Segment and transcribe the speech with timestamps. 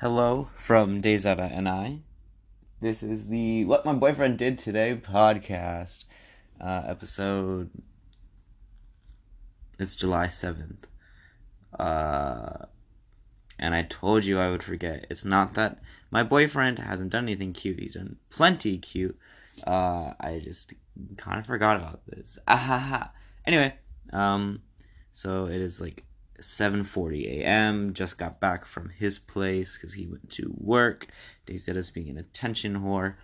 [0.00, 2.02] Hello from Dayzetta and I.
[2.80, 6.04] This is the What My Boyfriend Did Today podcast,
[6.60, 7.70] uh, episode.
[9.76, 10.84] It's July 7th.
[11.76, 12.66] Uh,
[13.58, 15.04] and I told you I would forget.
[15.10, 15.80] It's not that
[16.12, 19.18] my boyfriend hasn't done anything cute, he's done plenty cute.
[19.66, 20.74] Uh, I just
[21.16, 22.38] kind of forgot about this.
[22.46, 23.10] Ahaha.
[23.44, 23.74] Anyway,
[24.12, 24.62] um,
[25.12, 26.04] so it is like
[26.40, 27.94] 7:40 a.m.
[27.94, 31.06] Just got back from his place because he went to work.
[31.46, 33.16] Dayzetta's being an attention whore.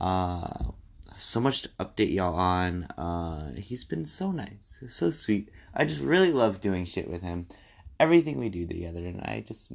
[0.00, 0.72] Uh,
[1.16, 2.84] so much to update y'all on.
[2.96, 5.50] Uh, he's been so nice, so sweet.
[5.74, 7.46] I just really love doing shit with him.
[7.98, 9.72] Everything we do together, and I just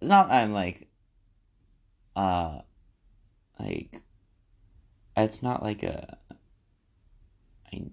[0.00, 0.88] it's not I'm like
[2.14, 2.60] uh
[3.58, 4.02] like
[5.16, 6.18] it's not like a
[7.72, 7.90] I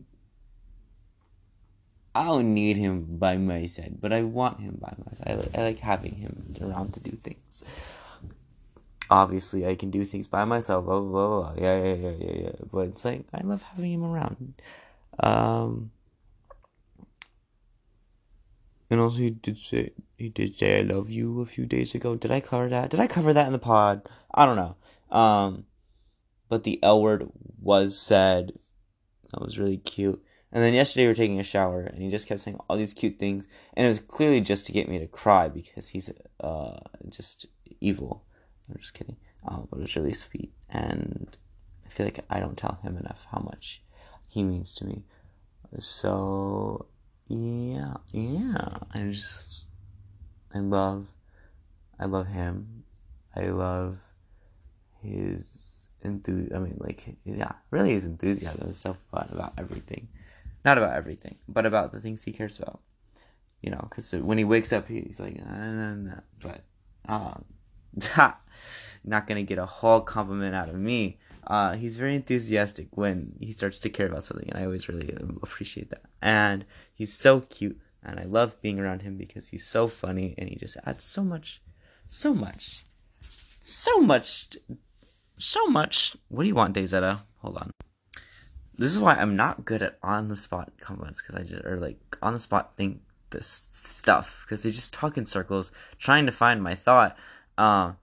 [2.16, 5.30] I don't need him by my side, but I want him by my side.
[5.30, 7.64] I like, I like having him around to do things.
[9.10, 10.86] Obviously, I can do things by myself.
[10.86, 11.64] Blah, blah, blah, blah.
[11.64, 12.56] Yeah, yeah, yeah, yeah, yeah.
[12.72, 14.54] But it's like, I love having him around.
[15.20, 15.92] Um,
[18.90, 22.16] and also, he did say he did say I love you a few days ago.
[22.16, 22.92] Did I cover that?
[22.92, 24.08] Did I cover that in the pod?
[24.34, 24.76] I don't know.
[25.16, 25.66] Um,
[26.48, 28.54] but the L word was said.
[29.32, 30.24] That was really cute.
[30.54, 32.94] And then yesterday we were taking a shower, and he just kept saying all these
[32.94, 36.78] cute things, and it was clearly just to get me to cry because he's uh
[37.10, 37.48] just
[37.82, 38.24] evil.
[38.70, 39.18] I'm just kidding.
[39.50, 41.36] Oh, but it was really sweet, and
[41.86, 43.82] I feel like I don't tell him enough how much
[44.30, 45.04] he means to me.
[45.80, 46.86] So
[47.28, 48.78] yeah, yeah.
[48.92, 49.64] I just
[50.54, 51.08] I love
[52.00, 52.84] I love him.
[53.36, 53.98] I love
[55.02, 56.56] his enthusiasm.
[56.56, 60.08] I mean, like, yeah, really his enthusiasm is so fun about everything.
[60.66, 62.80] Not about everything, but about the things he cares about.
[63.62, 66.20] You know, because when he wakes up, he's like, nah, nah, nah.
[66.42, 66.64] but
[67.08, 67.46] um,
[69.04, 71.20] not gonna get a whole compliment out of me.
[71.46, 75.14] Uh, he's very enthusiastic when he starts to care about something, and I always really
[75.42, 76.04] appreciate that.
[76.22, 80.50] And he's so cute, and I love being around him because he's so funny, and
[80.50, 81.62] he just adds so much,
[82.08, 82.86] so much,
[83.62, 84.58] so much,
[85.38, 86.16] so much.
[86.30, 87.22] What do you want, Dayzetta?
[87.40, 87.72] Hold on.
[88.78, 91.78] This is why I'm not good at on the spot compliments because I just or
[91.80, 96.32] like on the spot think this stuff because they just talk in circles trying to
[96.32, 97.18] find my thought.
[97.58, 97.94] Uh,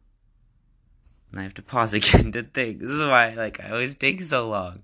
[1.30, 2.80] and I have to pause again to think.
[2.80, 4.82] This is why like I always take so long.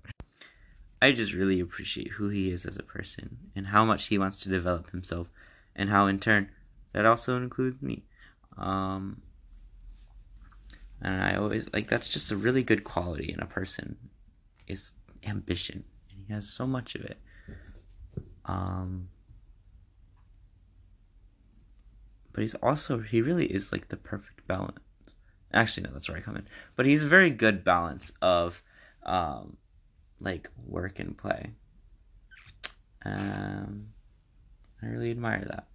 [1.01, 4.41] I just really appreciate who he is as a person and how much he wants
[4.41, 5.27] to develop himself
[5.75, 6.49] and how in turn
[6.93, 8.03] that also includes me.
[8.57, 9.21] Um
[11.01, 13.97] and I always like that's just a really good quality in a person
[14.67, 14.91] is
[15.25, 15.83] ambition.
[16.11, 17.19] And he has so much of it.
[18.45, 19.09] Um
[22.37, 24.77] but he's also he really is like the perfect balance
[25.51, 28.61] actually no that's where i come in but he's a very good balance of
[29.07, 29.57] um
[30.19, 31.53] like work and play
[33.03, 33.87] um
[34.83, 35.65] i really admire that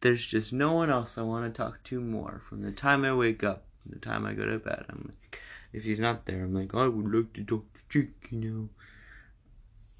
[0.00, 3.14] there's just no one else i want to talk to more from the time i
[3.14, 5.40] wake up to the time i go to bed i'm like
[5.74, 8.40] if he's not there i'm like i would like to talk to Jake, you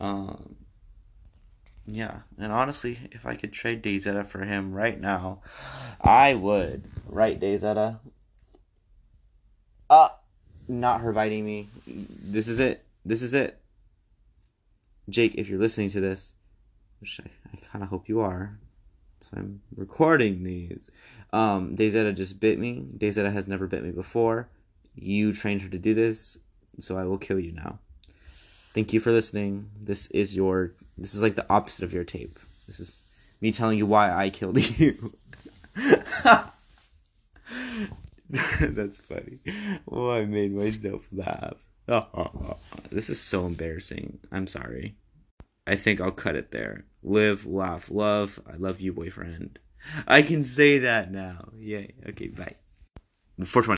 [0.00, 0.56] know um
[1.86, 5.42] yeah, and honestly, if I could trade Dayzetta for him right now,
[6.00, 6.84] I would.
[7.06, 7.98] Right, Dayzetta?
[9.90, 10.08] Uh,
[10.66, 11.68] not her biting me.
[11.86, 12.84] This is it.
[13.04, 13.60] This is it.
[15.10, 16.34] Jake, if you're listening to this,
[17.00, 18.58] which I, I kind of hope you are,
[19.20, 20.90] so I'm recording these.
[21.34, 22.86] Um, Dayzetta just bit me.
[22.96, 24.48] Dayzetta has never bit me before.
[24.94, 26.38] You trained her to do this,
[26.78, 27.78] so I will kill you now.
[28.74, 29.70] Thank you for listening.
[29.80, 32.38] This is your this is like the opposite of your tape.
[32.66, 33.04] This is
[33.40, 35.14] me telling you why I killed you.
[38.30, 39.38] That's funny.
[39.90, 41.62] Oh, I made myself laugh.
[42.90, 44.18] this is so embarrassing.
[44.32, 44.96] I'm sorry.
[45.66, 46.84] I think I'll cut it there.
[47.02, 48.40] Live, laugh, love.
[48.50, 49.58] I love you, boyfriend.
[50.06, 51.50] I can say that now.
[51.58, 51.94] Yay.
[52.08, 52.56] Okay, bye.
[53.38, 53.72] 420.